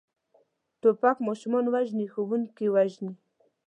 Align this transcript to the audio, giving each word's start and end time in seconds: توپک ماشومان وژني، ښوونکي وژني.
توپک 0.81 1.17
ماشومان 1.27 1.65
وژني، 1.73 2.05
ښوونکي 2.13 2.67
وژني. 2.75 3.13